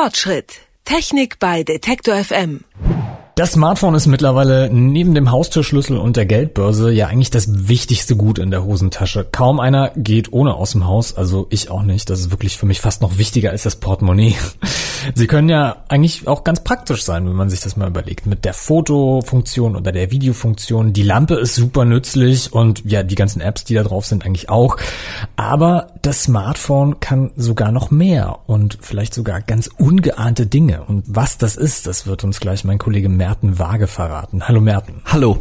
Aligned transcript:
Fortschritt. 0.00 0.60
Technik 0.84 1.40
bei 1.40 1.64
Detektor 1.64 2.14
FM. 2.14 2.62
Das 3.34 3.52
Smartphone 3.52 3.94
ist 3.96 4.06
mittlerweile 4.06 4.68
neben 4.72 5.14
dem 5.14 5.30
Haustürschlüssel 5.30 5.96
und 5.96 6.16
der 6.16 6.26
Geldbörse 6.26 6.92
ja 6.92 7.08
eigentlich 7.08 7.30
das 7.30 7.68
wichtigste 7.68 8.16
Gut 8.16 8.38
in 8.38 8.50
der 8.52 8.64
Hosentasche. 8.64 9.24
Kaum 9.24 9.58
einer 9.58 9.90
geht 9.96 10.32
ohne 10.32 10.54
aus 10.54 10.72
dem 10.72 10.86
Haus, 10.86 11.16
also 11.16 11.46
ich 11.50 11.70
auch 11.70 11.82
nicht. 11.82 12.10
Das 12.10 12.20
ist 12.20 12.30
wirklich 12.30 12.56
für 12.56 12.66
mich 12.66 12.80
fast 12.80 13.02
noch 13.02 13.18
wichtiger 13.18 13.50
als 13.50 13.64
das 13.64 13.76
Portemonnaie. 13.76 14.36
Sie 15.14 15.26
können 15.26 15.48
ja 15.48 15.84
eigentlich 15.88 16.26
auch 16.26 16.42
ganz 16.42 16.64
praktisch 16.64 17.02
sein, 17.02 17.28
wenn 17.28 17.36
man 17.36 17.50
sich 17.50 17.60
das 17.60 17.76
mal 17.76 17.88
überlegt. 17.88 18.26
Mit 18.26 18.44
der 18.44 18.54
Fotofunktion 18.54 19.76
oder 19.76 19.92
der 19.92 20.10
Videofunktion. 20.10 20.92
Die 20.92 21.04
Lampe 21.04 21.34
ist 21.34 21.54
super 21.54 21.84
nützlich 21.84 22.52
und 22.52 22.82
ja, 22.84 23.04
die 23.04 23.14
ganzen 23.14 23.40
Apps, 23.40 23.64
die 23.64 23.74
da 23.74 23.84
drauf 23.84 24.06
sind, 24.06 24.26
eigentlich 24.26 24.48
auch. 24.48 24.76
Aber 25.36 25.92
das 26.02 26.24
Smartphone 26.24 27.00
kann 27.00 27.30
sogar 27.36 27.72
noch 27.72 27.90
mehr 27.90 28.38
und 28.46 28.78
vielleicht 28.80 29.14
sogar 29.14 29.40
ganz 29.40 29.68
ungeahnte 29.78 30.46
Dinge. 30.46 30.82
Und 30.84 31.04
was 31.06 31.38
das 31.38 31.56
ist, 31.56 31.86
das 31.86 32.06
wird 32.06 32.24
uns 32.24 32.40
gleich 32.40 32.64
mein 32.64 32.78
Kollege 32.78 33.08
Merten 33.08 33.58
Waage 33.58 33.86
verraten. 33.86 34.46
Hallo 34.46 34.60
Merten. 34.60 35.02
Hallo. 35.04 35.38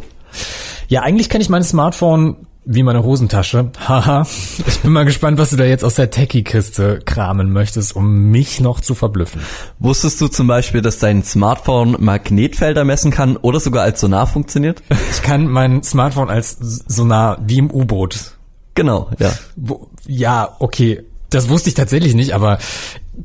Ja, 0.87 1.01
eigentlich 1.01 1.29
kenne 1.29 1.41
ich 1.41 1.49
mein 1.49 1.63
Smartphone 1.63 2.47
wie 2.69 2.83
meine 2.83 3.03
Hosentasche. 3.03 3.71
Haha. 3.87 4.27
ich 4.67 4.79
bin 4.79 4.91
mal 4.91 5.05
gespannt, 5.05 5.37
was 5.37 5.51
du 5.51 5.55
da 5.55 5.63
jetzt 5.63 5.85
aus 5.85 5.95
der 5.95 6.11
Techie-Kiste 6.11 6.99
kramen 7.05 7.51
möchtest, 7.51 7.95
um 7.95 8.29
mich 8.29 8.59
noch 8.59 8.81
zu 8.81 8.93
verblüffen. 8.93 9.41
Wusstest 9.79 10.19
du 10.19 10.27
zum 10.27 10.47
Beispiel, 10.47 10.81
dass 10.81 10.99
dein 10.99 11.23
Smartphone 11.23 11.95
Magnetfelder 11.99 12.83
messen 12.83 13.11
kann 13.11 13.37
oder 13.37 13.61
sogar 13.61 13.83
als 13.83 14.01
Sonar 14.01 14.27
funktioniert? 14.27 14.83
Ich 15.11 15.21
kann 15.21 15.47
mein 15.47 15.81
Smartphone 15.83 16.29
als 16.29 16.57
Sonar 16.59 17.39
wie 17.45 17.59
im 17.59 17.71
U-Boot. 17.71 18.36
Genau, 18.77 19.09
ja. 19.19 19.33
Ja, 20.05 20.55
okay. 20.59 21.03
Das 21.29 21.49
wusste 21.49 21.67
ich 21.67 21.75
tatsächlich 21.75 22.13
nicht, 22.13 22.33
aber 22.33 22.57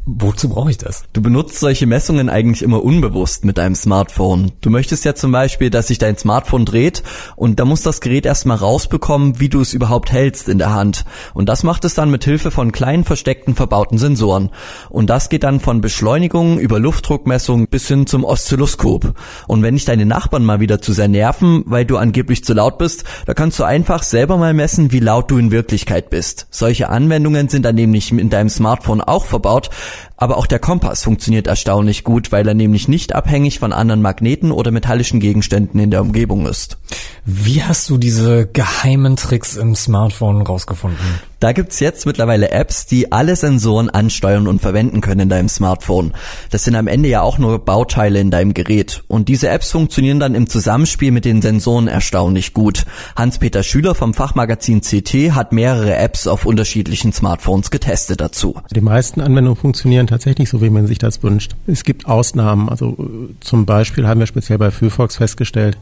Wozu 0.06 0.48
brauche 0.48 0.70
ich 0.70 0.78
das? 0.78 1.04
Du 1.12 1.20
benutzt 1.20 1.58
solche 1.58 1.86
Messungen 1.86 2.30
eigentlich 2.30 2.62
immer 2.62 2.82
unbewusst 2.82 3.44
mit 3.44 3.58
deinem 3.58 3.74
Smartphone. 3.74 4.52
Du 4.62 4.70
möchtest 4.70 5.04
ja 5.04 5.14
zum 5.14 5.32
Beispiel, 5.32 5.68
dass 5.68 5.88
sich 5.88 5.98
dein 5.98 6.16
Smartphone 6.16 6.64
dreht 6.64 7.02
und 7.36 7.60
da 7.60 7.66
muss 7.66 7.82
das 7.82 8.00
Gerät 8.00 8.24
erstmal 8.24 8.56
rausbekommen, 8.56 9.38
wie 9.38 9.50
du 9.50 9.60
es 9.60 9.74
überhaupt 9.74 10.10
hältst 10.10 10.48
in 10.48 10.56
der 10.56 10.72
Hand. 10.72 11.04
Und 11.34 11.50
das 11.50 11.62
macht 11.62 11.84
es 11.84 11.92
dann 11.92 12.10
mit 12.10 12.24
Hilfe 12.24 12.50
von 12.50 12.72
kleinen 12.72 13.04
versteckten 13.04 13.54
verbauten 13.54 13.98
Sensoren. 13.98 14.50
Und 14.88 15.10
das 15.10 15.28
geht 15.28 15.44
dann 15.44 15.60
von 15.60 15.82
Beschleunigung 15.82 16.58
über 16.58 16.78
Luftdruckmessung 16.78 17.68
bis 17.68 17.86
hin 17.86 18.06
zum 18.06 18.24
Oszilloskop. 18.24 19.14
Und 19.46 19.62
wenn 19.62 19.74
dich 19.74 19.84
deine 19.84 20.06
Nachbarn 20.06 20.44
mal 20.44 20.60
wieder 20.60 20.80
zu 20.80 20.94
sehr 20.94 21.08
nerven, 21.08 21.64
weil 21.66 21.84
du 21.84 21.98
angeblich 21.98 22.44
zu 22.44 22.54
laut 22.54 22.78
bist, 22.78 23.04
da 23.26 23.34
kannst 23.34 23.58
du 23.58 23.64
einfach 23.64 24.02
selber 24.04 24.38
mal 24.38 24.54
messen, 24.54 24.90
wie 24.90 25.00
laut 25.00 25.30
du 25.30 25.36
in 25.36 25.50
Wirklichkeit 25.50 26.08
bist. 26.08 26.46
Solche 26.50 26.88
Anwendungen 26.88 27.50
sind 27.50 27.66
dann 27.66 27.74
nämlich 27.74 28.10
in 28.10 28.30
deinem 28.30 28.48
Smartphone 28.48 29.02
auch 29.02 29.26
verbaut 29.26 29.68
aber 30.16 30.36
auch 30.36 30.46
der 30.46 30.58
Kompass 30.58 31.02
funktioniert 31.02 31.46
erstaunlich 31.46 32.04
gut, 32.04 32.32
weil 32.32 32.46
er 32.46 32.54
nämlich 32.54 32.88
nicht 32.88 33.14
abhängig 33.14 33.58
von 33.58 33.72
anderen 33.72 34.02
Magneten 34.02 34.52
oder 34.52 34.70
metallischen 34.70 35.20
Gegenständen 35.20 35.80
in 35.80 35.90
der 35.90 36.02
Umgebung 36.02 36.46
ist. 36.46 36.78
Wie 37.24 37.62
hast 37.62 37.88
du 37.88 37.98
diese 37.98 38.46
geheimen 38.46 39.16
Tricks 39.16 39.56
im 39.56 39.74
Smartphone 39.74 40.42
rausgefunden? 40.42 40.98
Da 41.42 41.52
gibt's 41.52 41.80
jetzt 41.80 42.06
mittlerweile 42.06 42.50
Apps, 42.50 42.86
die 42.86 43.10
alle 43.10 43.34
Sensoren 43.34 43.90
ansteuern 43.90 44.46
und 44.46 44.60
verwenden 44.62 45.00
können 45.00 45.22
in 45.22 45.28
deinem 45.28 45.48
Smartphone. 45.48 46.14
Das 46.50 46.62
sind 46.62 46.76
am 46.76 46.86
Ende 46.86 47.08
ja 47.08 47.22
auch 47.22 47.38
nur 47.38 47.58
Bauteile 47.58 48.20
in 48.20 48.30
deinem 48.30 48.54
Gerät. 48.54 49.02
Und 49.08 49.28
diese 49.28 49.48
Apps 49.48 49.72
funktionieren 49.72 50.20
dann 50.20 50.36
im 50.36 50.48
Zusammenspiel 50.48 51.10
mit 51.10 51.24
den 51.24 51.42
Sensoren 51.42 51.88
erstaunlich 51.88 52.54
gut. 52.54 52.84
Hans-Peter 53.16 53.64
Schüler 53.64 53.96
vom 53.96 54.14
Fachmagazin 54.14 54.82
CT 54.82 55.34
hat 55.34 55.52
mehrere 55.52 55.96
Apps 55.96 56.28
auf 56.28 56.46
unterschiedlichen 56.46 57.12
Smartphones 57.12 57.72
getestet 57.72 58.20
dazu. 58.20 58.60
Die 58.72 58.80
meisten 58.80 59.20
Anwendungen 59.20 59.56
funktionieren 59.56 60.06
tatsächlich 60.06 60.48
so, 60.48 60.62
wie 60.62 60.70
man 60.70 60.86
sich 60.86 60.98
das 60.98 61.24
wünscht. 61.24 61.56
Es 61.66 61.82
gibt 61.82 62.06
Ausnahmen. 62.06 62.68
Also 62.68 62.96
äh, 62.98 63.34
zum 63.40 63.66
Beispiel 63.66 64.06
haben 64.06 64.20
wir 64.20 64.26
speziell 64.26 64.58
bei 64.58 64.70
Phyphox 64.70 65.16
festgestellt, 65.16 65.76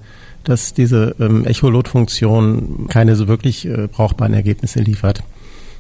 dass 0.44 0.74
diese 0.74 1.14
ähm, 1.20 1.44
Echolot-Funktion 1.44 2.86
keine 2.88 3.16
so 3.16 3.28
wirklich 3.28 3.66
äh, 3.66 3.88
brauchbaren 3.88 4.34
Ergebnisse 4.34 4.80
liefert. 4.80 5.22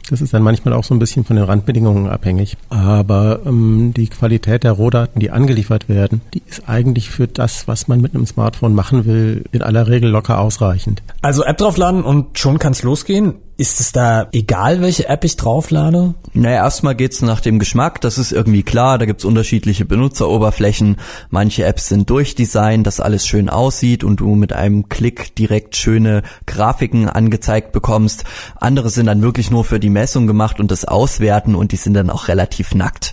Das 0.08 0.20
ist 0.20 0.34
dann 0.34 0.42
manchmal 0.42 0.74
auch 0.74 0.82
so 0.82 0.94
ein 0.94 0.98
bisschen 0.98 1.24
von 1.24 1.36
den 1.36 1.44
Randbedingungen 1.44 2.08
abhängig. 2.08 2.56
Aber 2.68 3.40
ähm, 3.46 3.92
die 3.96 4.08
Qualität 4.08 4.64
der 4.64 4.72
Rohdaten, 4.72 5.20
die 5.20 5.30
angeliefert 5.30 5.88
werden, 5.88 6.20
die 6.34 6.42
ist 6.46 6.68
eigentlich 6.68 7.10
für 7.10 7.28
das, 7.28 7.68
was 7.68 7.86
man 7.86 8.00
mit 8.00 8.14
einem 8.14 8.26
Smartphone 8.26 8.74
machen 8.74 9.04
will, 9.04 9.44
in 9.52 9.62
aller 9.62 9.86
Regel 9.86 10.10
locker 10.10 10.40
ausreichend. 10.40 11.02
Also 11.22 11.44
App 11.44 11.58
draufladen 11.58 12.02
und 12.02 12.38
schon 12.38 12.58
kann's 12.58 12.82
losgehen. 12.82 13.34
Ist 13.60 13.78
es 13.78 13.92
da 13.92 14.26
egal, 14.32 14.80
welche 14.80 15.06
App 15.06 15.22
ich 15.22 15.36
drauflade? 15.36 16.14
Naja, 16.32 16.64
erstmal 16.64 16.94
geht's 16.94 17.20
nach 17.20 17.40
dem 17.40 17.58
Geschmack, 17.58 18.00
das 18.00 18.16
ist 18.16 18.32
irgendwie 18.32 18.62
klar, 18.62 18.96
da 18.96 19.04
gibt's 19.04 19.26
unterschiedliche 19.26 19.84
Benutzeroberflächen. 19.84 20.96
Manche 21.28 21.66
Apps 21.66 21.88
sind 21.88 22.08
durchdesignt, 22.08 22.86
dass 22.86 23.00
alles 23.00 23.26
schön 23.26 23.50
aussieht 23.50 24.02
und 24.02 24.20
du 24.20 24.34
mit 24.34 24.54
einem 24.54 24.88
Klick 24.88 25.34
direkt 25.34 25.76
schöne 25.76 26.22
Grafiken 26.46 27.06
angezeigt 27.06 27.72
bekommst. 27.72 28.24
Andere 28.56 28.88
sind 28.88 29.04
dann 29.04 29.20
wirklich 29.20 29.50
nur 29.50 29.66
für 29.66 29.78
die 29.78 29.90
Messung 29.90 30.26
gemacht 30.26 30.58
und 30.58 30.70
das 30.70 30.86
Auswerten 30.86 31.54
und 31.54 31.72
die 31.72 31.76
sind 31.76 31.92
dann 31.92 32.08
auch 32.08 32.28
relativ 32.28 32.74
nackt. 32.74 33.12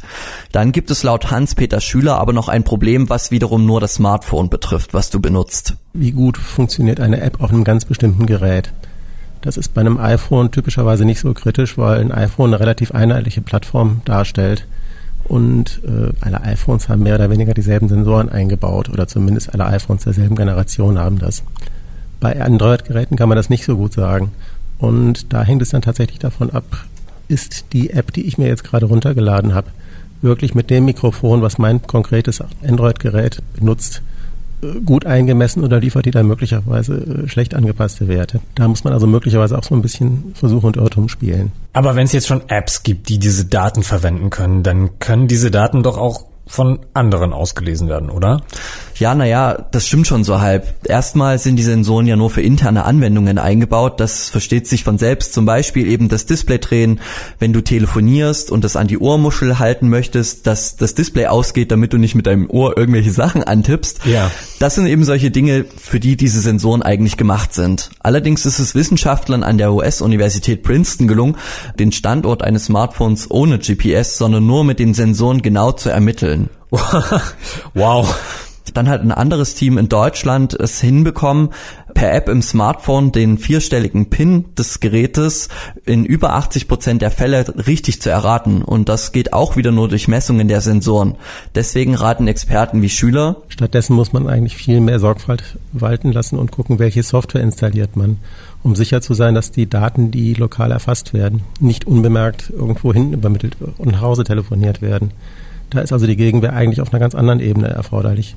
Dann 0.53 0.71
gibt 0.71 0.91
es 0.91 1.03
laut 1.03 1.29
Hans-Peter 1.29 1.81
Schüler 1.81 2.19
aber 2.19 2.31
noch 2.31 2.47
ein 2.47 2.63
Problem, 2.63 3.09
was 3.09 3.31
wiederum 3.31 3.65
nur 3.65 3.81
das 3.81 3.95
Smartphone 3.95 4.49
betrifft, 4.49 4.93
was 4.93 5.09
du 5.09 5.19
benutzt. 5.19 5.75
Wie 5.91 6.13
gut 6.13 6.37
funktioniert 6.37 7.01
eine 7.01 7.19
App 7.19 7.41
auf 7.41 7.49
einem 7.49 7.65
ganz 7.65 7.83
bestimmten 7.83 8.25
Gerät? 8.25 8.71
Das 9.47 9.55
ist 9.55 9.73
bei 9.73 9.79
einem 9.79 9.97
iPhone 9.97 10.51
typischerweise 10.51 11.05
nicht 11.05 11.21
so 11.21 11.33
kritisch, 11.33 11.77
weil 11.77 12.01
ein 12.01 12.11
iPhone 12.11 12.49
eine 12.49 12.59
relativ 12.59 12.91
einheitliche 12.91 13.39
Plattform 13.39 14.01
darstellt. 14.03 14.67
Und 15.23 15.79
äh, 15.85 16.11
alle 16.19 16.41
iPhones 16.41 16.89
haben 16.89 17.03
mehr 17.03 17.15
oder 17.15 17.29
weniger 17.29 17.53
dieselben 17.53 17.87
Sensoren 17.87 18.27
eingebaut 18.27 18.89
oder 18.89 19.07
zumindest 19.07 19.53
alle 19.53 19.65
iPhones 19.67 20.03
derselben 20.03 20.35
Generation 20.35 20.99
haben 20.99 21.17
das. 21.17 21.43
Bei 22.19 22.41
Android-Geräten 22.41 23.15
kann 23.15 23.29
man 23.29 23.37
das 23.37 23.49
nicht 23.49 23.63
so 23.63 23.77
gut 23.77 23.93
sagen. 23.93 24.33
Und 24.79 25.31
da 25.31 25.43
hängt 25.43 25.61
es 25.61 25.69
dann 25.69 25.81
tatsächlich 25.81 26.19
davon 26.19 26.49
ab, 26.49 26.65
ist 27.29 27.67
die 27.71 27.91
App, 27.91 28.11
die 28.11 28.27
ich 28.27 28.37
mir 28.37 28.49
jetzt 28.49 28.65
gerade 28.65 28.87
runtergeladen 28.87 29.55
habe, 29.55 29.69
wirklich 30.21 30.55
mit 30.55 30.69
dem 30.69 30.83
Mikrofon, 30.83 31.41
was 31.41 31.57
mein 31.57 31.81
konkretes 31.81 32.43
Android-Gerät 32.67 33.41
benutzt, 33.55 34.01
gut 34.85 35.05
eingemessen 35.05 35.63
oder 35.63 35.79
liefert 35.79 36.05
die 36.05 36.11
dann 36.11 36.27
möglicherweise 36.27 36.95
äh, 36.95 37.27
schlecht 37.27 37.53
angepasste 37.53 38.07
Werte. 38.07 38.39
Da 38.55 38.67
muss 38.67 38.83
man 38.83 38.93
also 38.93 39.05
möglicherweise 39.05 39.57
auch 39.57 39.63
so 39.63 39.75
ein 39.75 39.81
bisschen 39.81 40.33
Versuch 40.33 40.63
und 40.63 40.77
Irrtum 40.77 41.09
spielen. 41.09 41.51
Aber 41.73 41.95
wenn 41.95 42.05
es 42.05 42.11
jetzt 42.11 42.27
schon 42.27 42.41
Apps 42.49 42.83
gibt, 42.83 43.09
die 43.09 43.19
diese 43.19 43.45
Daten 43.45 43.83
verwenden 43.83 44.29
können, 44.29 44.63
dann 44.63 44.99
können 44.99 45.27
diese 45.27 45.51
Daten 45.51 45.83
doch 45.83 45.97
auch 45.97 46.25
von 46.47 46.79
anderen 46.93 47.33
ausgelesen 47.33 47.89
werden, 47.89 48.09
oder? 48.09 48.41
Ja, 48.99 49.13
naja, 49.13 49.67
das 49.71 49.85
stimmt 49.85 50.07
schon 50.07 50.23
so 50.23 50.41
halb. 50.41 50.73
Erstmal 50.87 51.37
sind 51.37 51.55
die 51.57 51.63
Sensoren 51.63 52.07
ja 52.07 52.15
nur 52.15 52.31
für 52.31 52.41
interne 52.41 52.85
Anwendungen 52.85 53.37
eingebaut. 53.37 53.99
Das 53.99 54.29
versteht 54.29 54.67
sich 54.67 54.83
von 54.83 54.97
selbst. 54.97 55.33
Zum 55.33 55.45
Beispiel 55.45 55.87
eben 55.87 56.09
das 56.09 56.25
Display 56.25 56.57
drehen, 56.57 56.99
wenn 57.37 57.53
du 57.53 57.61
telefonierst 57.61 58.51
und 58.51 58.63
das 58.63 58.75
an 58.75 58.87
die 58.87 58.97
Ohrmuschel 58.97 59.59
halten 59.59 59.89
möchtest, 59.89 60.47
dass 60.47 60.77
das 60.77 60.95
Display 60.95 61.27
ausgeht, 61.27 61.71
damit 61.71 61.93
du 61.93 61.97
nicht 61.97 62.15
mit 62.15 62.25
deinem 62.25 62.49
Ohr 62.49 62.75
irgendwelche 62.75 63.11
Sachen 63.11 63.43
antippst. 63.43 64.05
Ja. 64.05 64.31
Das 64.59 64.75
sind 64.75 64.87
eben 64.87 65.03
solche 65.03 65.29
Dinge, 65.29 65.65
für 65.77 65.99
die 65.99 66.17
diese 66.17 66.41
Sensoren 66.41 66.81
eigentlich 66.81 67.17
gemacht 67.17 67.53
sind. 67.53 67.91
Allerdings 67.99 68.47
ist 68.47 68.57
es 68.57 68.73
Wissenschaftlern 68.73 69.43
an 69.43 69.59
der 69.59 69.73
US-Universität 69.73 70.63
Princeton 70.63 71.07
gelungen, 71.07 71.37
den 71.79 71.91
Standort 71.91 72.41
eines 72.41 72.65
Smartphones 72.65 73.29
ohne 73.29 73.59
GPS, 73.59 74.17
sondern 74.17 74.47
nur 74.47 74.63
mit 74.63 74.79
den 74.79 74.95
Sensoren 74.95 75.43
genau 75.43 75.71
zu 75.71 75.89
ermitteln. 75.89 76.49
wow 77.73 78.15
dann 78.75 78.89
hat 78.89 79.01
ein 79.01 79.11
anderes 79.11 79.55
Team 79.55 79.77
in 79.77 79.89
Deutschland 79.89 80.53
es 80.53 80.81
hinbekommen, 80.81 81.49
per 81.93 82.13
App 82.13 82.29
im 82.29 82.41
Smartphone 82.41 83.11
den 83.11 83.37
vierstelligen 83.37 84.09
PIN 84.09 84.45
des 84.55 84.79
Gerätes 84.79 85.49
in 85.85 86.05
über 86.05 86.33
80 86.33 86.67
Prozent 86.67 87.01
der 87.01 87.11
Fälle 87.11 87.45
richtig 87.65 88.01
zu 88.01 88.09
erraten. 88.09 88.61
Und 88.61 88.87
das 88.89 89.11
geht 89.11 89.33
auch 89.33 89.55
wieder 89.55 89.71
nur 89.71 89.87
durch 89.87 90.07
Messungen 90.07 90.47
der 90.47 90.61
Sensoren. 90.61 91.15
Deswegen 91.55 91.95
raten 91.95 92.27
Experten 92.27 92.81
wie 92.81 92.89
Schüler. 92.89 93.37
Stattdessen 93.47 93.95
muss 93.95 94.13
man 94.13 94.27
eigentlich 94.27 94.55
viel 94.55 94.79
mehr 94.79 94.99
Sorgfalt 94.99 95.57
walten 95.73 96.11
lassen 96.11 96.37
und 96.37 96.51
gucken, 96.51 96.79
welche 96.79 97.03
Software 97.03 97.41
installiert 97.41 97.95
man, 97.95 98.17
um 98.63 98.75
sicher 98.75 99.01
zu 99.01 99.13
sein, 99.13 99.33
dass 99.33 99.51
die 99.51 99.67
Daten, 99.67 100.11
die 100.11 100.33
lokal 100.33 100.71
erfasst 100.71 101.13
werden, 101.13 101.41
nicht 101.59 101.85
unbemerkt 101.85 102.51
irgendwo 102.51 102.93
hin 102.93 103.13
übermittelt 103.13 103.57
und 103.77 103.91
nach 103.91 104.01
Hause 104.01 104.23
telefoniert 104.23 104.81
werden. 104.81 105.11
Da 105.69 105.79
ist 105.79 105.91
also 105.91 106.07
die 106.07 106.15
Gegenwehr 106.15 106.53
eigentlich 106.53 106.81
auf 106.81 106.93
einer 106.93 106.99
ganz 106.99 107.15
anderen 107.15 107.39
Ebene 107.39 107.67
erforderlich. 107.67 108.35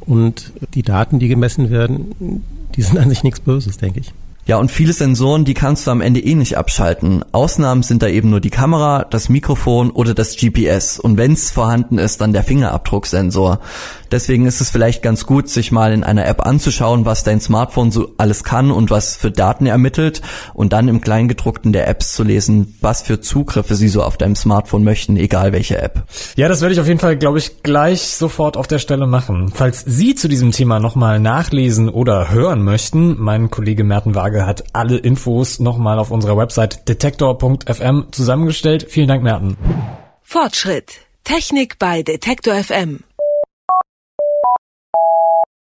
Und 0.00 0.52
die 0.74 0.82
Daten, 0.82 1.18
die 1.18 1.28
gemessen 1.28 1.70
werden, 1.70 2.42
die 2.74 2.82
sind 2.82 2.98
an 2.98 3.10
sich 3.10 3.22
nichts 3.22 3.40
Böses, 3.40 3.78
denke 3.78 4.00
ich. 4.00 4.12
Ja, 4.50 4.56
und 4.56 4.72
viele 4.72 4.92
Sensoren, 4.92 5.44
die 5.44 5.54
kannst 5.54 5.86
du 5.86 5.92
am 5.92 6.00
Ende 6.00 6.18
eh 6.18 6.34
nicht 6.34 6.58
abschalten. 6.58 7.24
Ausnahmen 7.30 7.84
sind 7.84 8.02
da 8.02 8.08
eben 8.08 8.30
nur 8.30 8.40
die 8.40 8.50
Kamera, 8.50 9.04
das 9.08 9.28
Mikrofon 9.28 9.92
oder 9.92 10.12
das 10.12 10.34
GPS. 10.34 10.98
Und 10.98 11.16
wenn 11.18 11.34
es 11.34 11.52
vorhanden 11.52 11.98
ist, 11.98 12.20
dann 12.20 12.32
der 12.32 12.42
Fingerabdrucksensor. 12.42 13.60
Deswegen 14.10 14.46
ist 14.46 14.60
es 14.60 14.70
vielleicht 14.70 15.04
ganz 15.04 15.24
gut, 15.24 15.48
sich 15.48 15.70
mal 15.70 15.92
in 15.92 16.02
einer 16.02 16.26
App 16.26 16.44
anzuschauen, 16.44 17.04
was 17.04 17.22
dein 17.22 17.40
Smartphone 17.40 17.92
so 17.92 18.12
alles 18.18 18.42
kann 18.42 18.72
und 18.72 18.90
was 18.90 19.14
für 19.14 19.30
Daten 19.30 19.66
ermittelt 19.66 20.20
und 20.52 20.72
dann 20.72 20.88
im 20.88 21.00
Kleingedruckten 21.00 21.72
der 21.72 21.86
Apps 21.86 22.12
zu 22.14 22.24
lesen, 22.24 22.76
was 22.80 23.02
für 23.02 23.20
Zugriffe 23.20 23.76
sie 23.76 23.86
so 23.86 24.02
auf 24.02 24.16
deinem 24.16 24.34
Smartphone 24.34 24.82
möchten, 24.82 25.16
egal 25.16 25.52
welche 25.52 25.80
App. 25.80 26.02
Ja, 26.34 26.48
das 26.48 26.60
werde 26.60 26.74
ich 26.74 26.80
auf 26.80 26.88
jeden 26.88 26.98
Fall, 26.98 27.16
glaube 27.16 27.38
ich, 27.38 27.62
gleich 27.62 28.02
sofort 28.02 28.56
auf 28.56 28.66
der 28.66 28.80
Stelle 28.80 29.06
machen. 29.06 29.52
Falls 29.54 29.84
Sie 29.86 30.16
zu 30.16 30.26
diesem 30.26 30.50
Thema 30.50 30.80
nochmal 30.80 31.20
nachlesen 31.20 31.88
oder 31.88 32.32
hören 32.32 32.64
möchten, 32.64 33.14
mein 33.16 33.48
Kollege 33.48 33.84
Merten 33.84 34.16
Waage 34.16 34.39
hat 34.46 34.64
alle 34.74 34.96
Infos 34.96 35.60
nochmal 35.60 35.98
auf 35.98 36.10
unserer 36.10 36.36
Website 36.36 36.88
detektor.fm 36.88 38.06
zusammengestellt. 38.10 38.86
Vielen 38.88 39.08
Dank, 39.08 39.22
Merten. 39.22 39.56
Fortschritt. 40.22 41.00
Technik 41.24 41.78
bei 41.78 42.02
Detektor 42.02 42.54
FM. 42.54 43.00